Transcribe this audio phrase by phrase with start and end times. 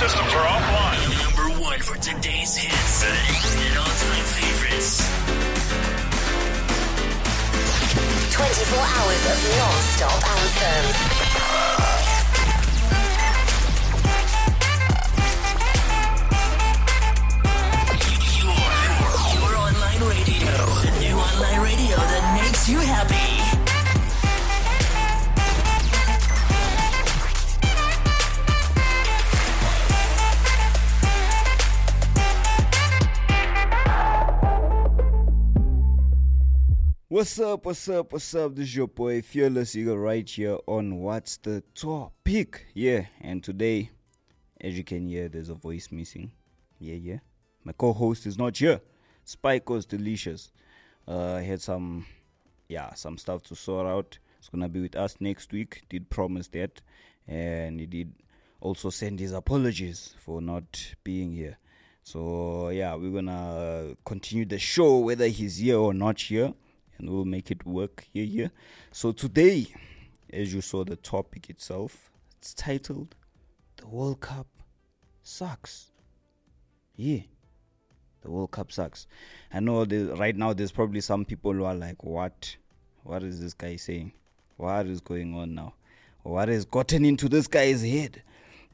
[0.00, 0.96] systems are offline.
[1.24, 5.04] Number one for today's hits and all-time favorites.
[8.32, 10.96] 24 hours of non-stop anthems.
[18.40, 18.56] Your,
[19.36, 20.56] your online radio.
[20.80, 23.29] The new online radio that makes you happy.
[37.20, 38.54] What's up, what's up, what's up?
[38.54, 42.64] This is your boy Fearless Eagle right here on What's the Topic?
[42.72, 43.90] Yeah, and today,
[44.58, 46.32] as you can hear, there's a voice missing.
[46.78, 47.18] Yeah, yeah.
[47.62, 48.80] My co host is not here.
[49.24, 50.50] Spike was delicious.
[51.06, 52.06] Uh, I had some,
[52.70, 54.18] yeah, some stuff to sort out.
[54.38, 55.82] It's gonna be with us next week.
[55.90, 56.80] Did promise that.
[57.28, 58.14] And he did
[58.62, 61.58] also send his apologies for not being here.
[62.02, 66.54] So, yeah, we're gonna continue the show whether he's here or not here
[67.00, 68.50] and we'll make it work here here.
[68.92, 69.66] So today
[70.32, 73.16] as you saw the topic itself it's titled
[73.76, 74.46] the world cup
[75.22, 75.90] sucks.
[76.96, 77.20] Yeah
[78.22, 79.06] the world cup sucks.
[79.52, 82.56] I know right now there's probably some people who are like what?
[83.02, 84.12] What is this guy saying?
[84.56, 85.74] What is going on now?
[86.22, 88.22] What has gotten into this guy's head?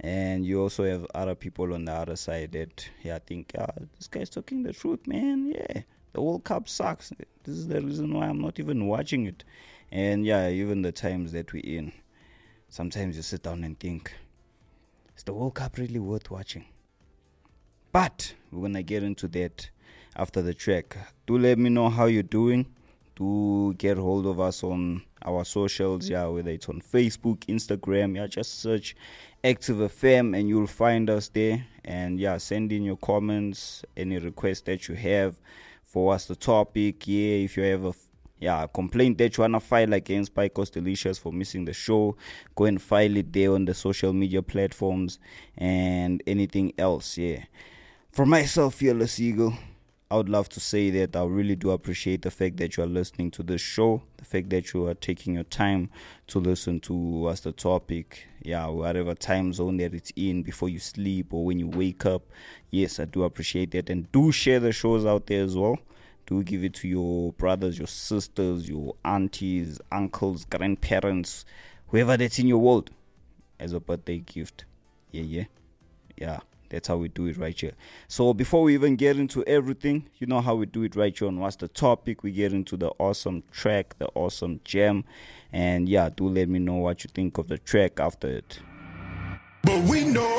[0.00, 3.70] And you also have other people on the other side that yeah I think yeah
[3.96, 5.52] this guy's talking the truth man.
[5.52, 5.82] Yeah
[6.16, 7.12] the World Cup sucks.
[7.44, 9.44] This is the reason why I'm not even watching it.
[9.92, 11.92] And yeah, even the times that we're in,
[12.70, 14.14] sometimes you sit down and think,
[15.14, 16.64] is the World Cup really worth watching?
[17.92, 19.68] But we're gonna get into that
[20.16, 20.96] after the track.
[21.26, 22.64] Do let me know how you're doing.
[23.14, 28.26] Do get hold of us on our socials, yeah, whether it's on Facebook, Instagram, yeah,
[28.26, 28.96] just search
[29.44, 31.66] Active FM and you'll find us there.
[31.84, 35.36] And yeah, send in your comments, any requests that you have
[35.86, 37.06] for us the topic.
[37.06, 37.92] Yeah, if you ever
[38.38, 42.16] yeah complaint that you wanna file against Picos Delicious for missing the show,
[42.54, 45.18] go and file it there on the social media platforms
[45.56, 47.16] and anything else.
[47.16, 47.44] Yeah.
[48.12, 49.54] For myself, Fearless Eagle,
[50.08, 52.86] I would love to say that I really do appreciate the fact that you are
[52.86, 55.90] listening to this show, the fact that you are taking your time
[56.28, 60.78] to listen to what's the topic, yeah, whatever time zone that it's in before you
[60.78, 62.22] sleep or when you wake up.
[62.70, 63.90] Yes, I do appreciate that.
[63.90, 65.76] And do share the shows out there as well.
[66.26, 71.44] Do give it to your brothers, your sisters, your aunties, uncles, grandparents,
[71.88, 72.90] whoever that's in your world
[73.58, 74.66] as a birthday gift.
[75.10, 75.44] Yeah, yeah.
[76.16, 76.40] Yeah.
[76.68, 77.72] That's how we do it right here.
[78.08, 81.28] So before we even get into everything, you know how we do it right here
[81.28, 82.22] on What's the Topic?
[82.22, 85.04] We get into the awesome track, the awesome gem.
[85.52, 88.60] And yeah, do let me know what you think of the track after it.
[89.62, 90.38] But we know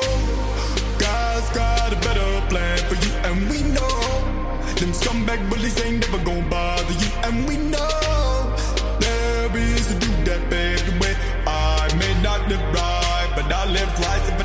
[0.98, 3.98] God's got a better plan for you, and we know
[4.78, 8.56] them scumbag bullies ain't never gonna bother you, and we know
[9.00, 11.14] there is a dude that paved the way.
[11.46, 14.37] I may not live right, but I live twice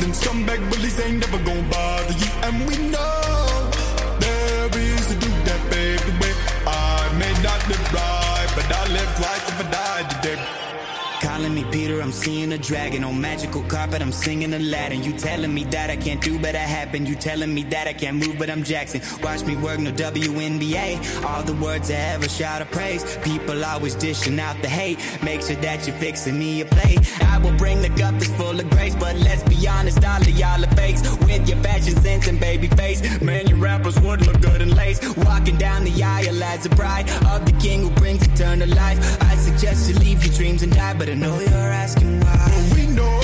[0.00, 3.70] them scumbag bullies ain't never gonna bother you, and we know
[4.20, 5.96] there is a dude that way.
[6.66, 10.57] I may not live right, but I live twice if I die today.
[12.00, 14.02] I'm seeing a dragon on magical carpet.
[14.02, 15.02] I'm singing Aladdin.
[15.02, 17.06] You telling me that I can't do, but I happen.
[17.06, 19.00] You telling me that I can't move, but I'm Jackson.
[19.22, 21.24] Watch me work, no WNBA.
[21.24, 23.02] All the words I ever shout of praise.
[23.18, 24.98] People always dishing out the hate.
[25.22, 27.00] Make sure that you're fixing me a plate.
[27.22, 30.28] I will bring the cup that's full of grace, but let's be honest, all of
[30.28, 31.02] y'all are fakes.
[31.18, 35.00] With your fashion sense and baby face, man, your rappers would look good in lace.
[35.16, 38.98] Walking down the aisle as a bride of the king who brings eternal life.
[39.22, 42.48] I suggest you leave your dreams and die, but I know you're asking why.
[42.74, 43.20] We know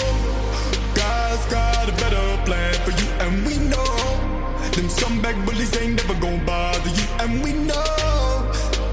[0.94, 3.92] God's got a better plan for you, and we know
[4.76, 7.88] them scumbag bullies ain't never gonna bother you, and we know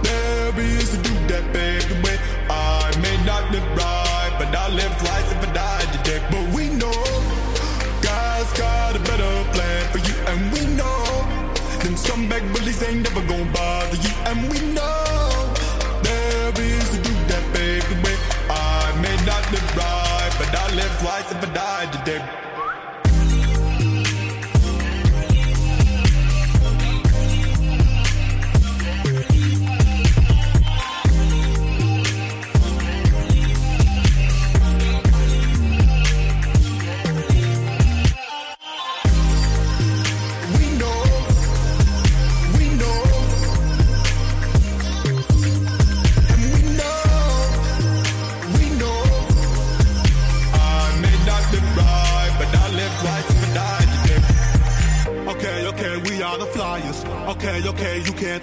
[0.04, 2.18] there is a dude that paved the way.
[2.50, 6.20] I may not live right, but I live twice if I die today.
[6.34, 7.00] But we know
[8.08, 11.02] God's got a better plan for you, and we know
[11.84, 15.11] them scumbag bullies ain't never gonna bother you, and we know
[19.52, 22.51] but I live twice if I die today.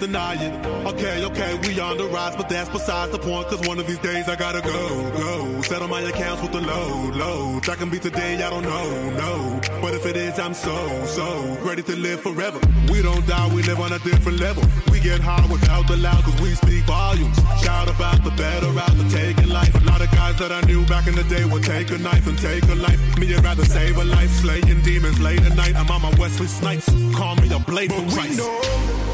[0.09, 0.53] Deny it.
[0.87, 3.47] Okay, okay, we on the rise, but that's besides the point.
[3.47, 5.61] Cause one of these days I gotta go, go.
[5.61, 7.63] Settle my accounts with the load, load.
[7.65, 9.61] That can be today, I don't know, no.
[9.81, 10.75] But if it is, I'm so,
[11.05, 11.27] so
[11.61, 12.59] ready to live forever.
[12.91, 14.63] We don't die, we live on a different level.
[14.91, 17.37] We get high without the loud, cause we speak volumes.
[17.61, 19.73] Shout about the better out the taking life.
[19.75, 22.25] A lot of guys that I knew back in the day would take a knife
[22.25, 22.99] and take a life.
[23.19, 25.75] Me, I'd rather save a life, slaying demons late at night.
[25.75, 26.89] I'm on my Wesley Snipes.
[27.15, 28.37] Call me a blade from We Christ.
[28.39, 29.08] know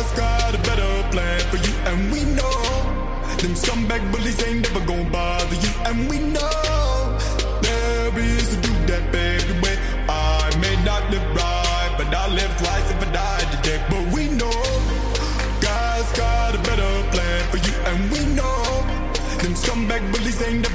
[0.00, 2.60] God's got a better plan for you, and we know
[3.36, 7.18] them scumbag bullies ain't never gonna bother you, and we know
[7.60, 9.76] there is to do that way.
[10.08, 13.78] I may not live right, but I'll live twice if I die today.
[13.90, 14.60] But we know
[15.60, 18.62] God's got a better plan for you, and we know
[19.42, 20.69] them scumbag bullies ain't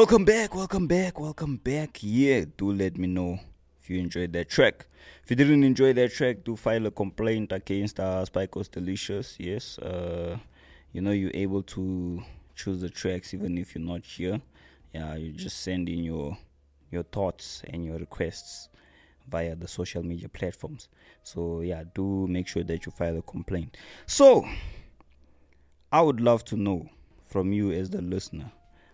[0.00, 1.98] Welcome back, welcome back, welcome back.
[2.00, 3.38] Yeah, do let me know
[3.82, 4.86] if you enjoyed that track.
[5.22, 9.36] If you didn't enjoy that track, do file a complaint against uh, Spikos Delicious.
[9.38, 10.38] Yes, uh,
[10.94, 12.22] you know you're able to
[12.54, 14.40] choose the tracks even if you're not here.
[14.94, 16.38] Yeah, you just send in your
[16.90, 18.70] your thoughts and your requests
[19.28, 20.88] via the social media platforms.
[21.24, 23.76] So yeah, do make sure that you file a complaint.
[24.06, 24.48] So
[25.92, 26.88] I would love to know
[27.26, 28.50] from you as the listener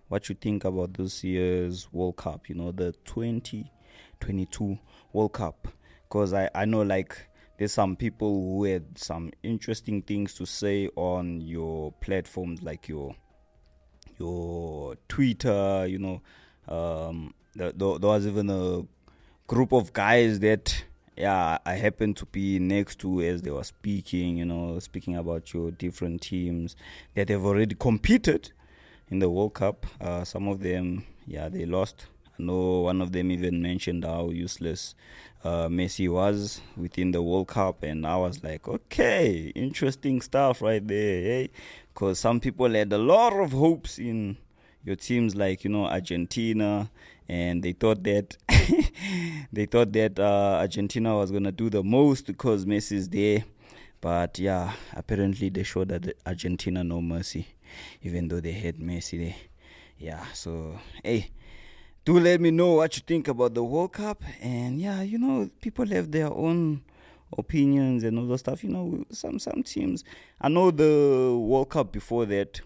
[0.09, 4.79] what you think about this year's World Cup, you know, the 2022
[5.13, 5.69] World Cup.
[6.05, 10.89] Because I, I know, like, there's some people who had some interesting things to say
[10.95, 13.15] on your platforms, like your
[14.19, 16.23] your Twitter, you know.
[16.69, 18.83] Um, there, there was even a
[19.47, 20.85] group of guys that
[21.17, 25.53] yeah I happened to be next to as they were speaking, you know, speaking about
[25.55, 26.77] your different teams
[27.15, 28.53] that have already competed
[29.11, 29.87] in the World Cup.
[30.01, 32.07] Uh, some of them, yeah, they lost.
[32.39, 34.95] I know one of them even mentioned how useless
[35.45, 40.87] uh, Messi was within the World Cup, and I was like, okay, interesting stuff right
[40.87, 41.49] there,
[41.95, 44.37] because some people had a lot of hopes in
[44.85, 46.91] your teams like you know Argentina,
[47.29, 48.37] and they thought that
[49.53, 53.45] they thought that uh, Argentina was gonna do the most because Messi's there.
[54.01, 57.49] But yeah, apparently they showed that Argentina no mercy,
[58.03, 59.37] even though they had Messi there.
[59.99, 61.31] Yeah, so hey,
[62.05, 64.23] do let me know what you think about the World Cup.
[64.41, 66.83] And yeah, you know, people have their own
[67.37, 68.63] opinions and all that stuff.
[68.63, 70.05] You know, some some teams.
[70.41, 72.61] I know the World Cup before that,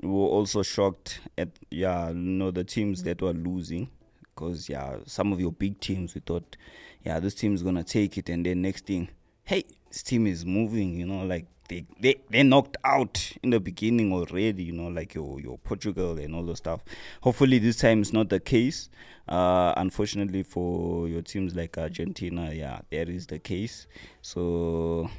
[0.00, 3.88] we were also shocked at yeah, you know, the teams that were losing.
[4.34, 6.56] Because yeah, some of your big teams, we thought,
[7.04, 9.08] yeah, this team is gonna take it, and then next thing,
[9.44, 10.94] hey, this team is moving.
[10.94, 14.64] You know, like they they they knocked out in the beginning already.
[14.64, 16.82] You know, like your your Portugal and all those stuff.
[17.22, 18.88] Hopefully, this time is not the case.
[19.28, 23.86] Uh, unfortunately for your teams like Argentina, yeah, that is the case.
[24.22, 25.10] So,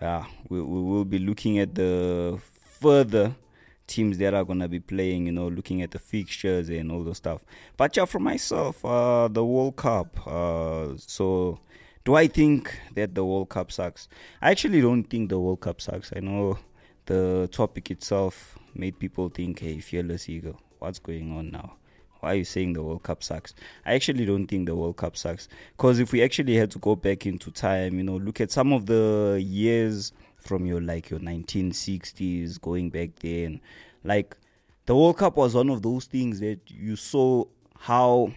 [0.00, 2.38] yeah, we we will be looking at the
[2.80, 3.34] further
[3.88, 7.16] teams that are gonna be playing, you know, looking at the fixtures and all those
[7.16, 7.44] stuff.
[7.76, 10.26] But yeah, for myself, uh, the World Cup.
[10.26, 11.58] Uh, so,
[12.04, 14.08] do I think that the World Cup sucks?
[14.40, 16.12] I actually don't think the World Cup sucks.
[16.14, 16.58] I know
[17.06, 21.76] the topic itself made people think, "Hey, fearless eagle, what's going on now?"
[22.20, 23.54] Why are you saying the World Cup sucks?
[23.84, 25.48] I actually don't think the World Cup sucks.
[25.76, 28.74] Because if we actually had to go back into time, you know, look at some
[28.74, 33.60] of the years from your like your 1960s going back then,
[34.04, 34.36] like
[34.86, 37.44] the World Cup was one of those things that you saw
[37.78, 38.32] how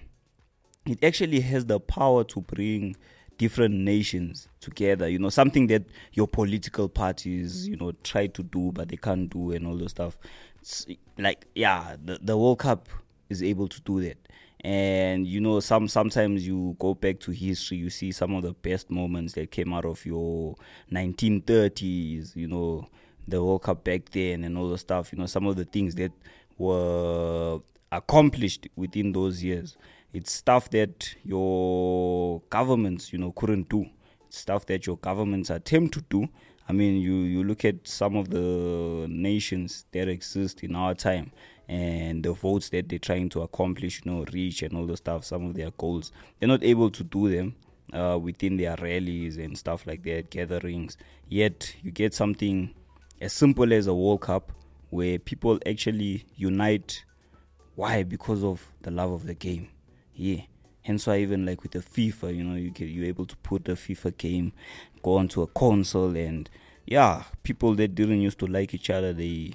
[0.86, 2.96] it actually has the power to bring
[3.44, 5.84] different nations together you know something that
[6.14, 9.92] your political parties you know try to do but they can't do and all those
[9.92, 10.18] stuff.
[10.62, 10.86] It's
[11.18, 12.88] like yeah the, the world cup
[13.30, 14.18] is able to do that.
[14.62, 18.54] And you know some sometimes you go back to history you see some of the
[18.54, 20.56] best moments that came out of your
[20.90, 22.88] 1930s you know
[23.28, 25.96] the world cup back then and all the stuff you know some of the things
[25.96, 26.14] that
[26.58, 27.60] were
[27.92, 29.76] accomplished within those years
[30.14, 33.86] it's stuff that your governments you know couldn't do
[34.28, 36.28] it's stuff that your governments attempt to do
[36.68, 41.32] I mean, you, you look at some of the nations that exist in our time
[41.68, 45.26] and the votes that they're trying to accomplish, you know, reach and all the stuff,
[45.26, 47.56] some of their goals, they're not able to do them
[47.92, 50.98] uh, within their rallies and stuff like that, gatherings.
[51.28, 52.74] Yet you get something
[53.20, 54.54] as simple as a World Cup
[54.90, 57.04] where people actually unite.
[57.76, 58.04] Why?
[58.04, 59.68] Because of the love of the game.
[60.16, 60.42] Yeah.
[60.84, 63.66] Hence why even like with the FIFA, you know, you get you're able to put
[63.66, 64.54] the FIFA game,
[65.02, 66.50] go onto a console and
[66.86, 69.54] yeah, people that didn't used to like each other, they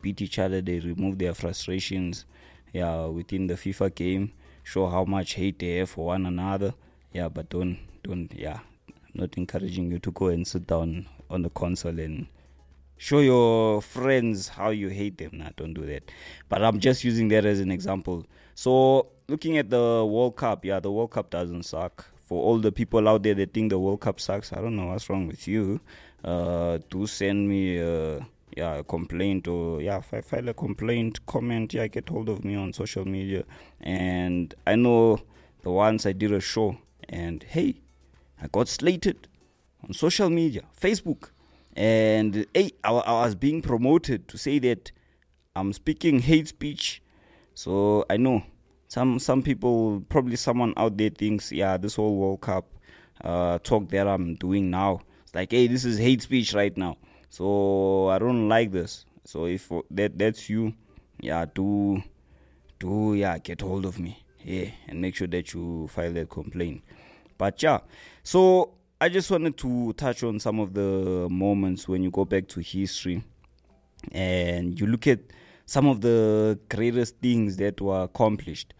[0.00, 2.24] beat each other, they remove their frustrations,
[2.72, 6.74] yeah, within the FIFA game, show how much hate they have for one another.
[7.12, 8.60] Yeah, but don't don't yeah.
[8.88, 12.28] I'm not encouraging you to go and sit down on the console and
[12.98, 15.30] show your friends how you hate them.
[15.34, 16.10] Nah, don't do that.
[16.48, 18.26] But I'm just using that as an example.
[18.54, 22.04] So looking at the World Cup, yeah, the World Cup doesn't suck.
[22.24, 24.86] For all the people out there that think the World Cup sucks, I don't know
[24.86, 25.80] what's wrong with you.
[26.22, 28.20] Uh, do send me uh,
[28.56, 32.44] yeah, a complaint or yeah, if I file a complaint, comment, yeah, get hold of
[32.44, 33.44] me on social media.
[33.80, 35.20] And I know
[35.62, 36.76] the once I did a show
[37.08, 37.76] and hey,
[38.42, 39.28] I got slated
[39.84, 41.30] on social media, Facebook,
[41.78, 44.90] and hey, I, I was being promoted to say that
[45.54, 47.00] I'm speaking hate speech.
[47.54, 48.42] So I know
[48.88, 52.66] some some people probably someone out there thinks yeah this whole world cup
[53.22, 55.00] uh, talk that i'm doing now.
[55.22, 56.96] It's like hey this is hate speech right now.
[57.30, 59.04] So i don't like this.
[59.24, 60.74] So if that that's you
[61.20, 62.02] yeah do
[62.80, 64.24] do yeah get hold of me.
[64.42, 66.82] Yeah and make sure that you file that complaint.
[67.36, 67.80] But yeah
[68.24, 72.48] so i just wanted to touch on some of the moments when you go back
[72.48, 73.22] to history
[74.12, 75.20] and you look at
[75.68, 78.72] some of the greatest things that were accomplished.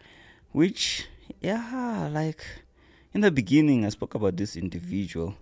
[0.51, 1.07] Which,
[1.39, 2.43] yeah, like
[3.13, 5.35] in the beginning, I spoke about this individual,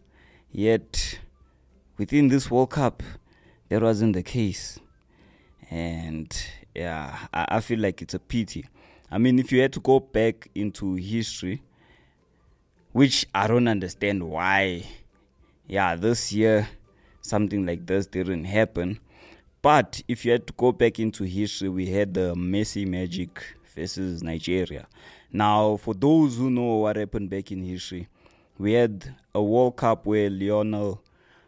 [0.51, 1.19] yet
[1.97, 3.01] within this World Cup,
[3.69, 4.77] that wasn't the case.
[5.71, 6.35] And
[6.75, 8.65] yeah, I, I feel like it's a pity.
[9.09, 11.61] I mean, if you had to go back into history,
[12.97, 14.83] which I don't understand why,
[15.67, 16.67] yeah, this year
[17.21, 18.99] something like this didn't happen.
[19.61, 23.39] But if you had to go back into history, we had the Messi Magic
[23.75, 24.87] versus Nigeria.
[25.31, 28.07] Now, for those who know what happened back in history,
[28.57, 31.03] we had a World Cup where Lionel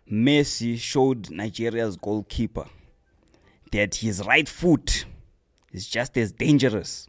[0.08, 2.68] Messi showed Nigeria's goalkeeper
[3.72, 5.06] that his right foot
[5.72, 7.08] is just as dangerous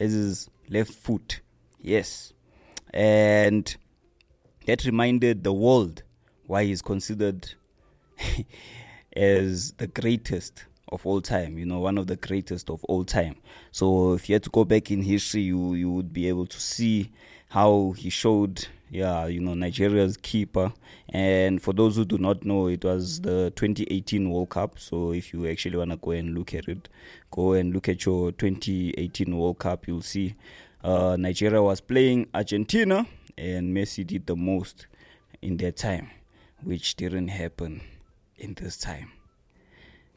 [0.00, 1.42] as his left foot.
[1.78, 2.32] Yes.
[2.94, 3.76] And
[4.66, 6.02] that reminded the world
[6.46, 7.52] why he's considered
[9.16, 13.36] as the greatest of all time, you know, one of the greatest of all time.
[13.70, 16.60] So if you had to go back in history, you you would be able to
[16.60, 17.10] see
[17.48, 20.72] how he showed, yeah, you know, Nigeria's keeper.
[21.08, 24.78] And for those who do not know, it was the 2018 World Cup.
[24.78, 26.88] So if you actually want to go and look at it,
[27.30, 29.86] go and look at your 2018 World Cup.
[29.86, 30.34] You'll see
[30.82, 33.06] uh, Nigeria was playing Argentina,
[33.42, 34.86] and Messi did the most
[35.40, 36.10] in that time,
[36.62, 37.80] which didn't happen
[38.36, 39.10] in this time.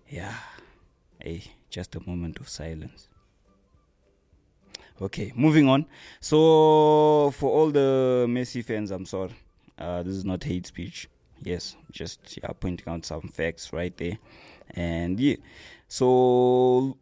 [0.07, 0.35] Yeah.
[1.19, 3.09] Hey, just a moment of silence.
[5.01, 5.87] Okay, moving on.
[6.19, 9.35] So, for all the Messi fans, I'm sorry.
[9.77, 11.09] Uh, this is not hate speech.
[11.41, 14.19] Yes, just yeah, pointing out some facts right there.
[14.69, 15.35] And yeah,
[15.87, 16.97] so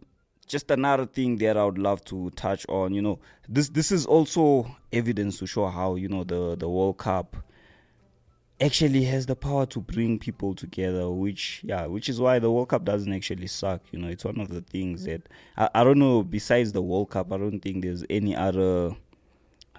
[0.46, 2.94] just another thing that I would love to touch on.
[2.94, 6.98] You know, this this is also evidence to show how you know the the World
[6.98, 7.38] Cup
[8.62, 12.70] actually has the power to bring people together which yeah which is why the world
[12.70, 15.22] cup doesn't actually suck you know it's one of the things that
[15.58, 18.96] i, I don't know besides the world cup i don't think there's any other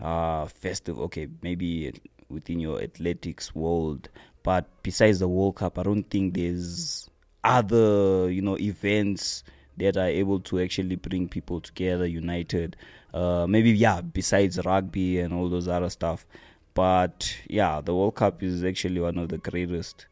[0.02, 1.94] uh festival okay maybe
[2.28, 4.08] within your athletics world
[4.42, 7.08] but besides the world cup i don't think there's
[7.44, 9.44] other you know events
[9.76, 12.76] that are able to actually bring people together united
[13.12, 16.26] uh maybe yeah besides rugby and all those other stuff
[16.74, 20.06] but yeah, the World Cup is actually one of the greatest,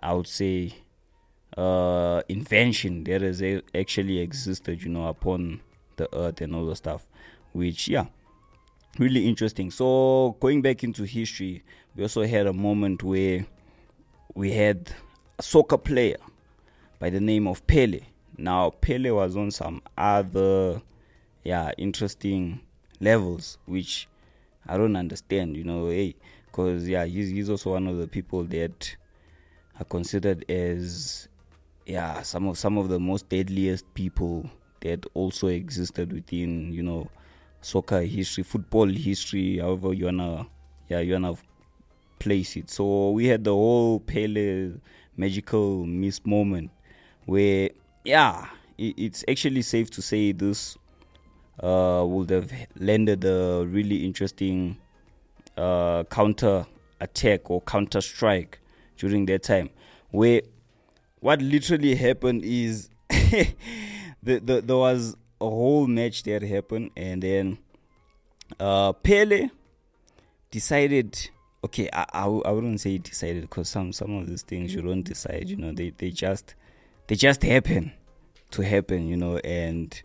[0.00, 0.74] I would say,
[1.56, 3.42] uh, invention that has
[3.74, 5.60] actually existed, you know, upon
[5.96, 7.06] the earth and all the stuff,
[7.52, 8.06] which, yeah,
[8.98, 9.72] really interesting.
[9.72, 11.64] So, going back into history,
[11.96, 13.44] we also had a moment where
[14.34, 14.92] we had
[15.38, 16.16] a soccer player
[17.00, 18.00] by the name of Pele.
[18.38, 20.80] Now, Pele was on some other,
[21.44, 22.60] yeah, interesting
[23.00, 24.08] levels, which
[24.66, 26.14] I don't understand, you know, hey,
[26.46, 28.96] because yeah, he's he's also one of the people that
[29.80, 31.28] are considered as
[31.86, 34.48] yeah some of some of the most deadliest people
[34.80, 37.08] that also existed within you know
[37.60, 40.46] soccer history, football history, however you wanna
[40.88, 41.34] yeah you wanna
[42.18, 42.70] place it.
[42.70, 44.72] So we had the whole Pele
[45.16, 46.70] magical miss moment
[47.24, 47.70] where,
[48.04, 48.46] yeah,
[48.78, 50.76] it, it's actually safe to say this
[51.62, 54.76] uh, would have landed a really interesting
[55.56, 56.66] uh, counter
[57.00, 58.58] attack or counter strike
[58.96, 59.70] during that time.
[60.10, 60.42] Where
[61.20, 63.46] what literally happened is the,
[64.22, 67.58] the, there was a whole match that happened, and then
[68.58, 69.50] uh, Pele
[70.50, 71.30] decided.
[71.64, 75.02] Okay, I, I, I wouldn't say decided because some some of these things you don't
[75.02, 75.48] decide.
[75.48, 76.56] You know, they they just
[77.12, 77.92] they just happen
[78.52, 79.06] to happen.
[79.06, 80.02] You know, and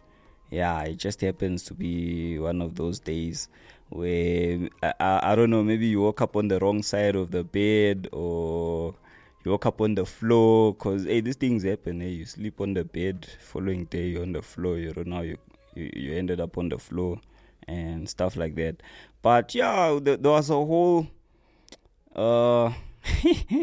[0.49, 3.47] yeah, it just happens to be one of those days
[3.87, 5.63] where I, I, don't know.
[5.63, 8.93] Maybe you woke up on the wrong side of the bed or
[9.45, 12.73] you woke up on the floor because hey these things happen hey you sleep on
[12.73, 15.37] the bed following day you're on the floor you don't know you,
[15.75, 17.21] you you ended up on the floor
[17.69, 18.83] and stuff like that
[19.21, 21.07] but yeah there, there was a whole
[22.17, 22.73] uh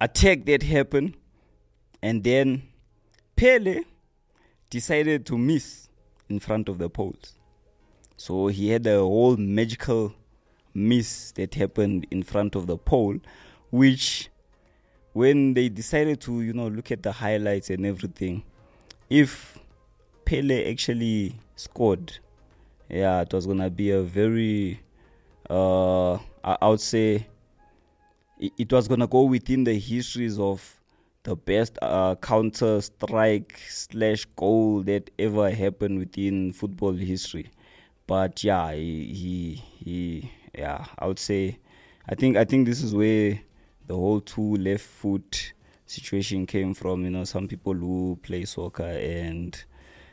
[0.00, 1.16] attack that happened
[2.06, 2.62] and then
[3.34, 3.80] Pele
[4.70, 5.88] decided to miss
[6.28, 7.34] in front of the poles
[8.16, 10.14] so he had a whole magical
[10.72, 13.16] miss that happened in front of the pole
[13.72, 14.30] which
[15.14, 18.44] when they decided to you know look at the highlights and everything
[19.10, 19.58] if
[20.24, 22.16] pele actually scored
[22.88, 24.80] yeah it was gonna be a very
[25.50, 27.26] uh i would say
[28.38, 30.75] it, it was gonna go within the histories of
[31.26, 37.50] the best uh, counter strike slash goal that ever happened within football history
[38.06, 39.54] but yeah he, he
[39.84, 41.58] he yeah i would say
[42.08, 43.38] i think i think this is where
[43.86, 45.52] the whole two left foot
[45.86, 47.04] situation came from.
[47.04, 49.56] You know, some people who play soccer and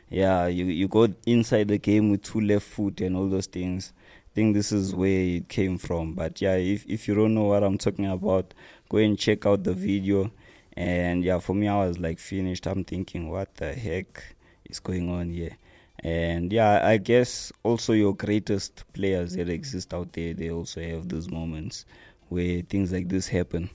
[0.08, 3.92] yeah, you you go inside the game with two left foot and all those things.
[3.98, 6.14] I think this is where it came from.
[6.14, 8.54] But yeah, if if you don't know what I'm talking about,
[8.88, 10.30] go and check out the video.
[10.76, 12.66] And yeah, for me, I was like finished.
[12.66, 14.22] I'm thinking, what the heck
[14.68, 15.56] is going on here?
[16.00, 21.08] And yeah, I guess also your greatest players that exist out there, they also have
[21.08, 21.86] those moments
[22.28, 23.70] where things like this happen.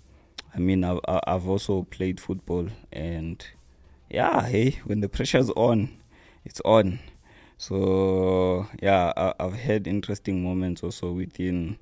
[0.54, 3.46] I mean, I've, I've also played football, and
[4.10, 5.98] yeah, hey, when the pressure's on,
[6.44, 7.00] it's on.
[7.58, 11.78] So yeah, I, I've had interesting moments also within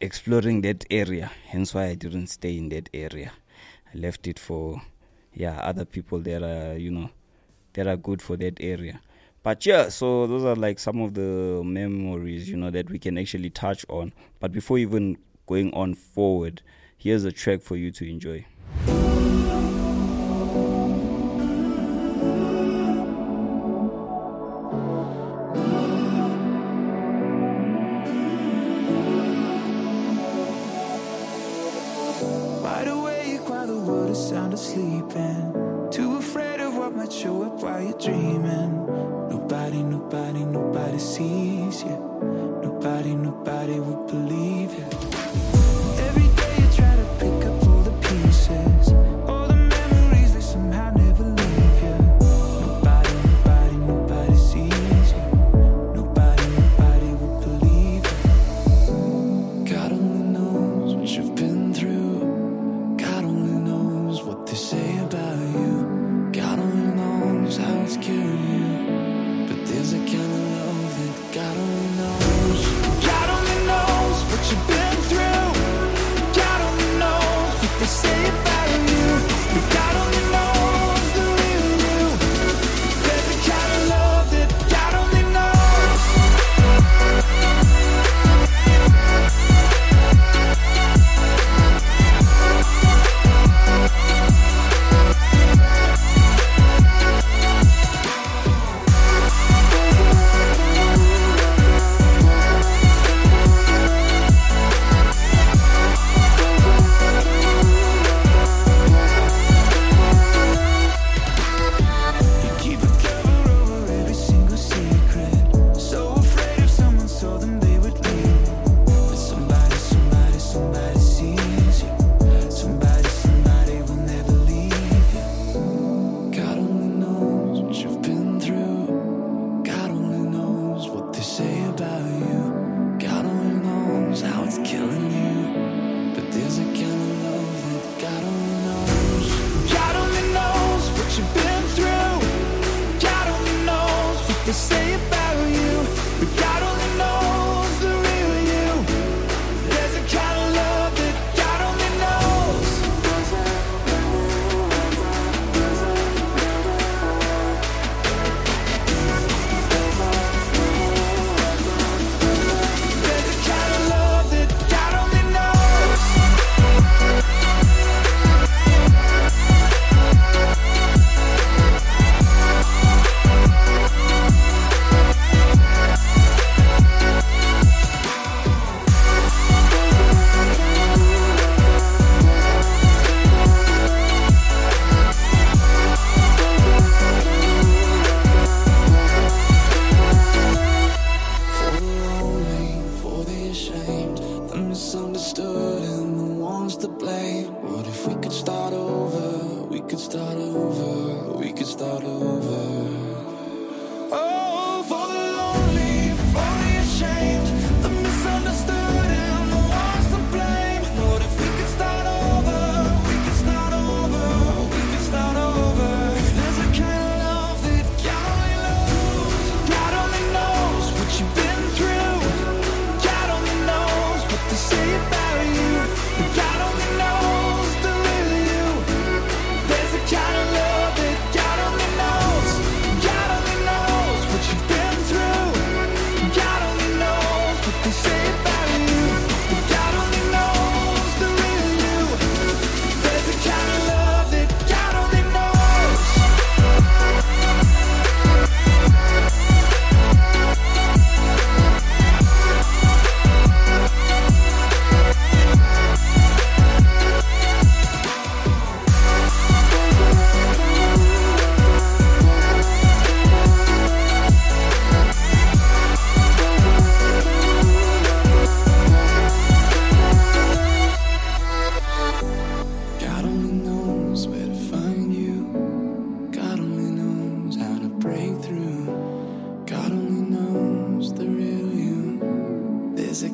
[0.00, 1.30] exploring that area.
[1.46, 3.32] Hence why I didn't stay in that area.
[3.94, 4.82] Left it for
[5.32, 7.10] yeah other people that are you know
[7.74, 9.00] that are good for that area.
[9.42, 13.18] But yeah, so those are like some of the memories you know that we can
[13.18, 14.12] actually touch on.
[14.40, 16.62] But before even going on forward,
[16.96, 18.46] here's a track for you to enjoy.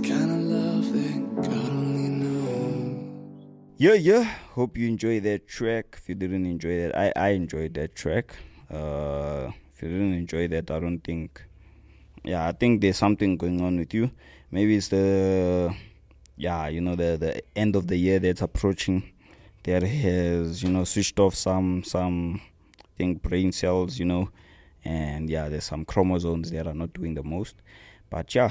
[0.03, 3.45] kind of love that God only knows.
[3.77, 4.25] Yeah, yeah.
[4.55, 5.97] Hope you enjoyed that track.
[5.99, 8.37] If you didn't enjoy that, I, I enjoyed that track.
[8.71, 11.43] Uh, if you didn't enjoy that, I don't think.
[12.23, 14.11] Yeah, I think there's something going on with you.
[14.51, 15.75] Maybe it's the
[16.37, 19.03] yeah, you know, the the end of the year that's approaching.
[19.63, 22.41] There has you know switched off some some
[22.97, 24.31] thing think brain cells, you know,
[24.85, 27.57] and yeah, there's some chromosomes that are not doing the most.
[28.11, 28.51] But yeah,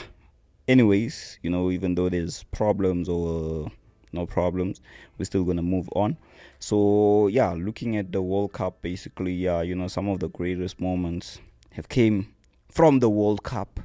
[0.69, 3.69] anyways, you know, even though there's problems or uh,
[4.13, 4.81] no problems.
[5.17, 6.17] We're still gonna move on.
[6.59, 10.79] So yeah, looking at the World Cup, basically, yeah, you know, some of the greatest
[10.79, 11.39] moments
[11.71, 12.33] have came
[12.69, 13.79] from the World Cup.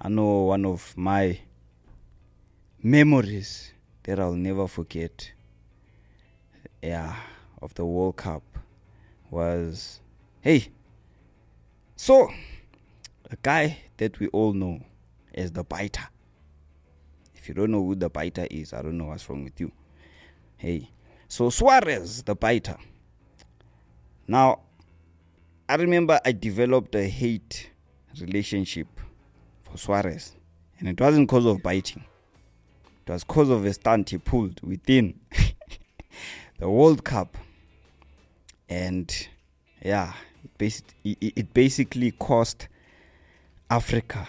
[0.00, 1.40] I know one of my
[2.82, 3.72] memories
[4.04, 5.32] that I'll never forget.
[6.82, 7.16] Yeah,
[7.62, 8.42] of the World Cup
[9.30, 10.00] was
[10.40, 10.68] hey.
[11.96, 12.30] So
[13.30, 14.82] a guy that we all know
[15.36, 16.08] as the biter
[17.46, 19.70] if you don't know who the biter is, I don't know what's wrong with you.
[20.56, 20.90] Hey,
[21.28, 22.76] so Suarez, the biter.
[24.26, 24.62] Now,
[25.68, 27.70] I remember I developed a hate
[28.20, 28.88] relationship
[29.62, 30.32] for Suarez,
[30.80, 32.04] and it wasn't because of biting.
[33.06, 35.14] It was because of a stunt he pulled within
[36.58, 37.36] the World Cup,
[38.68, 39.28] and
[39.80, 40.14] yeah,
[41.04, 42.66] it basically cost
[43.70, 44.26] Africa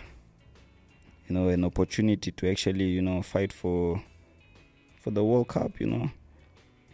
[1.28, 4.02] you know an opportunity to actually you know fight for
[5.02, 5.80] for the World Cup.
[5.80, 6.12] You know,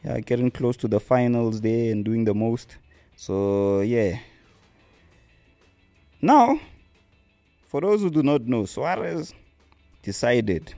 [0.03, 2.77] yeah, getting close to the finals there and doing the most.
[3.15, 4.19] So yeah.
[6.21, 6.59] Now,
[7.65, 9.33] for those who do not know, Suarez
[10.01, 10.73] decided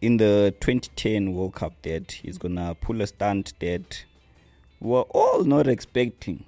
[0.00, 4.04] in the 2010 World Cup that he's gonna pull a stunt that
[4.80, 6.44] we were all not expecting,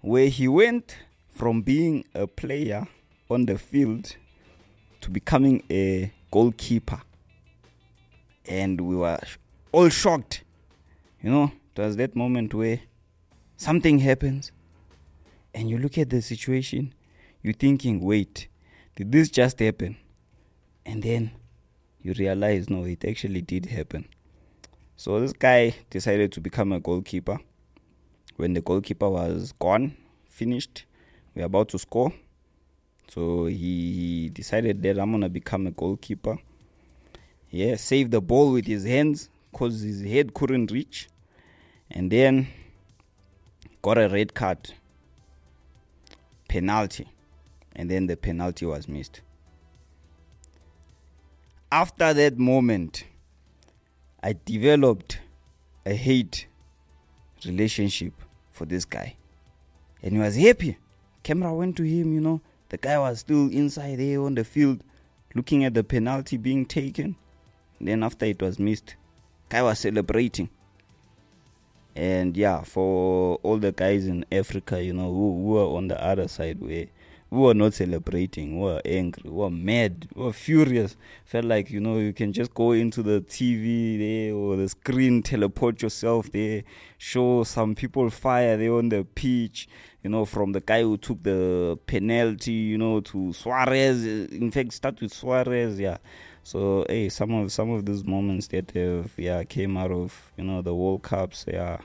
[0.00, 0.96] where he went
[1.30, 2.86] from being a player
[3.28, 4.16] on the field
[5.02, 7.00] to becoming a goalkeeper.
[8.46, 9.20] And we were
[9.70, 10.42] all shocked.
[11.22, 12.80] You know, it was that moment where
[13.56, 14.50] something happens
[15.54, 16.94] and you look at the situation,
[17.42, 18.48] you're thinking, wait,
[18.96, 19.96] did this just happen?
[20.84, 21.32] And then
[22.00, 24.08] you realize, no, it actually did happen.
[24.96, 27.38] So this guy decided to become a goalkeeper.
[28.36, 29.96] When the goalkeeper was gone,
[30.28, 30.84] finished,
[31.34, 32.12] we are about to score.
[33.08, 36.38] So he decided that I'm gonna become a goalkeeper.
[37.50, 41.08] Yeah, save the ball with his hands because his head couldn't reach,
[41.90, 42.46] and then
[43.82, 44.72] got a red card,
[46.48, 47.06] penalty,
[47.76, 49.20] and then the penalty was missed.
[51.70, 53.04] After that moment,
[54.22, 55.20] I developed
[55.84, 56.46] a hate
[57.44, 58.14] relationship
[58.52, 59.16] for this guy,
[60.02, 60.78] and he was happy.
[61.22, 62.40] Camera went to him, you know
[62.72, 64.82] the guy was still inside there on the field
[65.34, 67.14] looking at the penalty being taken.
[67.78, 68.96] Then after it was missed,
[69.50, 70.48] guy was celebrating.
[71.94, 76.02] And yeah, for all the guys in Africa, you know, who, who were on the
[76.02, 76.86] other side where
[77.28, 80.96] we were not celebrating, we were angry, we were mad, we were furious.
[81.26, 85.22] Felt like, you know, you can just go into the TV there or the screen,
[85.22, 86.62] teleport yourself there,
[86.96, 89.68] show some people fire there on the pitch,
[90.02, 94.04] you know, from the guy who took the penalty, you know, to Suarez.
[94.04, 95.98] In fact, start with Suarez, yeah.
[96.42, 100.44] So, hey, some of some of these moments that have, yeah, came out of, you
[100.44, 101.78] know, the World Cups, yeah,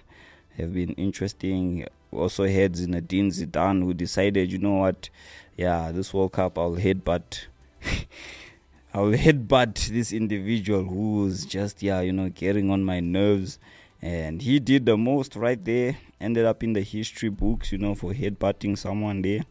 [0.57, 1.85] have been interesting.
[2.11, 5.09] Also had Zinedine Zidane who decided, you know what,
[5.55, 7.45] yeah, this World Cup I'll headbutt.
[8.93, 13.59] I'll headbutt this individual who's just, yeah, you know, getting on my nerves
[14.01, 17.95] and he did the most right there ended up in the history books you know
[17.95, 19.41] for headbutting someone there.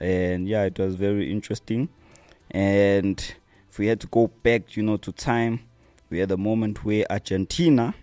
[0.00, 1.88] And yeah it was very interesting.
[2.50, 3.20] And
[3.70, 5.60] if we had to go back you know to time
[6.08, 7.94] we had a moment where argentina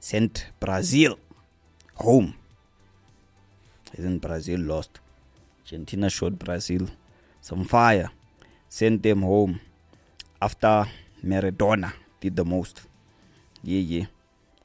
[0.00, 1.18] sent brazil
[1.94, 2.34] home.
[3.94, 5.00] Isn't brazil lost.
[5.64, 6.88] Argentina showed brazil
[7.40, 8.10] some fire
[8.68, 9.60] sent them home
[10.42, 10.86] after
[11.24, 12.82] maradona did the most.
[13.62, 14.06] Yeah yeah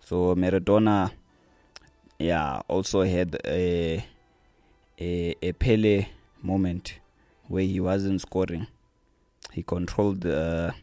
[0.06, 1.12] so Maradona,
[2.20, 4.06] yeah, also had a
[5.00, 6.08] a, a Pele
[6.42, 7.00] moment
[7.48, 8.68] where he wasn't scoring.
[9.52, 10.74] He controlled the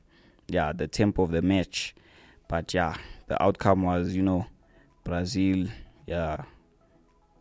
[0.48, 1.94] yeah the tempo of the match,
[2.48, 2.94] but yeah,
[3.26, 4.46] the outcome was you know
[5.04, 5.66] Brazil
[6.06, 6.44] yeah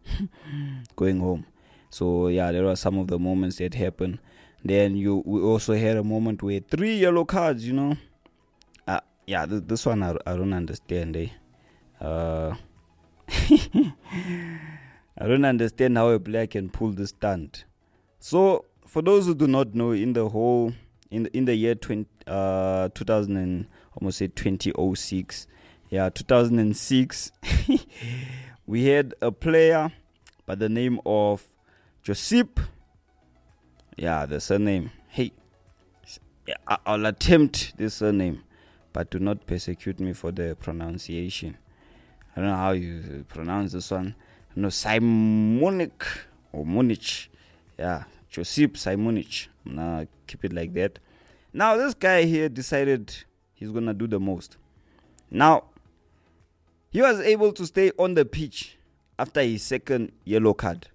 [0.97, 1.45] going home.
[1.89, 4.19] So yeah, there were some of the moments that happened.
[4.63, 7.65] Then you we also had a moment where three yellow cards.
[7.65, 7.97] You know,
[8.85, 11.15] uh, yeah, th- this one I, I don't understand.
[11.15, 11.29] Eh?
[11.99, 12.55] Uh,
[15.17, 17.65] I don't understand how a player can pull this stunt.
[18.19, 20.73] So, for those who do not know, in the whole
[21.11, 25.47] in the, in the year 20, uh, 2000 and, almost said 2006.
[25.89, 27.31] Yeah, 2006.
[28.67, 29.91] we had a player
[30.45, 31.43] by the name of
[32.03, 32.59] Josip.
[33.97, 34.91] Yeah, the surname.
[35.09, 35.33] Hey,
[36.85, 38.43] I'll attempt this surname,
[38.93, 41.57] but do not persecute me for the pronunciation.
[42.39, 44.15] I don't know how you pronounce this one.
[44.55, 46.05] No, Simonic
[46.53, 47.29] or Munich.
[47.77, 49.49] Yeah, Josip Simonich.
[49.65, 50.99] Now keep it like that.
[51.51, 53.13] Now this guy here decided
[53.53, 54.55] he's gonna do the most.
[55.29, 55.65] Now
[56.91, 58.77] he was able to stay on the pitch
[59.17, 60.87] after his second yellow card.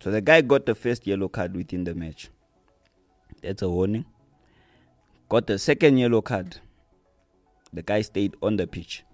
[0.00, 2.28] So the guy got the first yellow card within the match.
[3.40, 4.04] That's a warning.
[5.30, 6.58] Got the second yellow card.
[7.72, 9.04] The guy stayed on the pitch.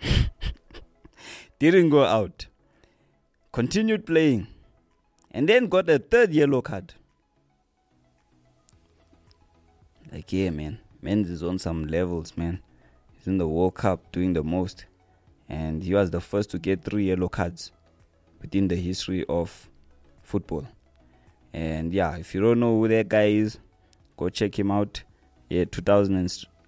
[1.58, 2.46] Didn't go out.
[3.52, 4.48] Continued playing.
[5.30, 6.94] And then got a third yellow card.
[10.10, 10.78] Like, yeah, man.
[11.02, 12.60] Men's is on some levels, man.
[13.12, 14.86] He's in the World Cup doing the most.
[15.48, 17.72] And he was the first to get three yellow cards
[18.40, 19.68] within the history of
[20.22, 20.66] football.
[21.52, 23.58] And yeah, if you don't know who that guy is,
[24.16, 25.02] go check him out.
[25.48, 25.64] Yeah,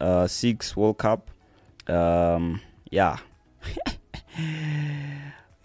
[0.00, 1.30] 2006 World Cup.
[1.86, 2.60] Um,
[2.90, 3.18] yeah.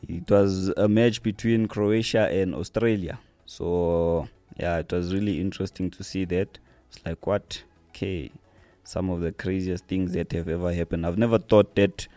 [0.08, 3.20] it was a match between Croatia and Australia.
[3.46, 6.60] So yeah, it was really interesting to see that.
[6.90, 7.64] It's like what?
[7.90, 8.32] Okay,
[8.84, 11.06] some of the craziest things that have ever happened.
[11.06, 12.08] I've never thought that.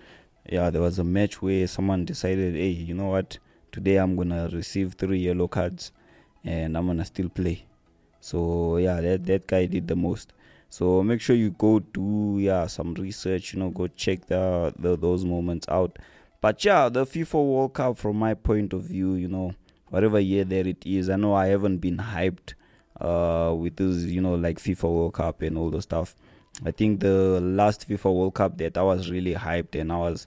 [0.50, 3.38] Yeah, there was a match where someone decided, hey, you know what?
[3.70, 5.92] Today I'm gonna receive three yellow cards,
[6.42, 7.64] and I'm gonna still play.
[8.20, 10.33] So yeah, that that guy did the most.
[10.70, 13.54] So make sure you go do yeah some research.
[13.54, 15.98] You know, go check the, the those moments out.
[16.40, 19.54] But yeah, the FIFA World Cup, from my point of view, you know,
[19.88, 22.54] whatever year there it is, I know I haven't been hyped
[23.00, 26.14] uh, with this, you know, like FIFA World Cup and all the stuff.
[26.64, 30.26] I think the last FIFA World Cup that I was really hyped and I was,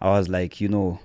[0.00, 1.00] I was like, you know,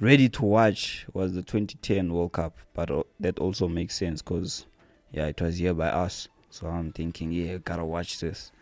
[0.00, 2.56] ready to watch was the 2010 World Cup.
[2.74, 4.66] But that also makes sense because,
[5.12, 6.28] yeah, it was here by us.
[6.50, 8.52] So I'm thinking, yeah, gotta watch this,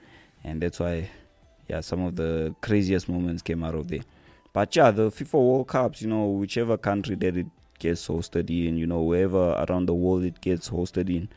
[0.45, 1.11] and that's why,
[1.69, 4.05] yeah, some of the craziest moments came out of there.
[4.53, 7.47] But yeah, the FIFA World Cups, you know, whichever country that it
[7.79, 11.29] gets hosted in, you know, wherever around the world it gets hosted in,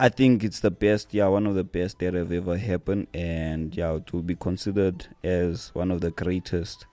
[0.00, 3.74] I think it's the best, yeah, one of the best that have ever happened, and
[3.76, 6.86] yeah, it will be considered as one of the greatest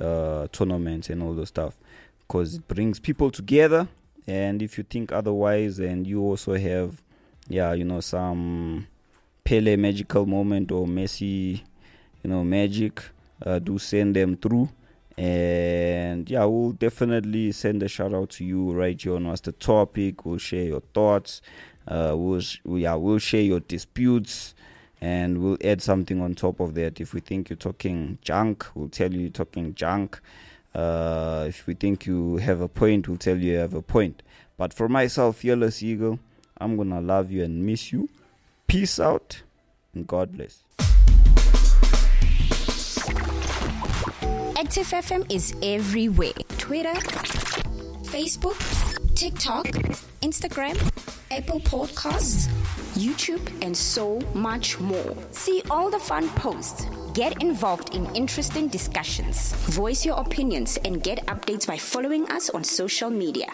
[0.00, 1.76] uh, tournaments and all the stuff
[2.20, 3.86] because it brings people together.
[4.26, 7.01] And if you think otherwise, and you also have,
[7.48, 8.86] yeah, you know, some
[9.44, 11.60] Pele magical moment or Messi,
[12.22, 13.02] you know, magic,
[13.44, 14.68] uh, do send them through
[15.18, 19.52] and yeah, we'll definitely send a shout out to you right here on what's the
[19.52, 20.24] topic.
[20.24, 21.42] We'll share your thoughts.
[21.86, 22.42] Uh, we'll
[22.78, 24.54] yeah, we'll share your disputes,
[25.00, 27.00] and we'll add something on top of that.
[27.00, 30.20] If we think you're talking junk, we'll tell you you're talking junk.
[30.74, 34.22] Uh, if we think you have a point, we'll tell you you have a point.
[34.56, 36.20] But for myself, Fearless Eagle,
[36.62, 38.08] I'm gonna love you and miss you.
[38.68, 39.42] Peace out,
[39.94, 40.62] and God bless.
[44.56, 46.94] Active FM is everywhere Twitter,
[48.14, 48.56] Facebook,
[49.16, 49.66] TikTok,
[50.22, 50.76] Instagram,
[51.32, 52.46] Apple Podcasts,
[52.94, 55.16] YouTube, and so much more.
[55.32, 56.86] See all the fun posts.
[57.12, 59.52] Get involved in interesting discussions.
[59.74, 63.48] Voice your opinions and get updates by following us on social media.